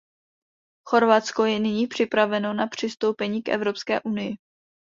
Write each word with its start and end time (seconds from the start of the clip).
Chorvatsko 0.87 1.45
je 1.45 1.59
nyní 1.59 1.87
připraveno 1.87 2.53
na 2.53 2.67
přistoupení 2.67 3.43
k 3.43 3.49
Evropské 3.49 4.01
unii. 4.01 4.35